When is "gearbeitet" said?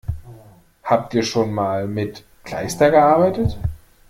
2.89-3.59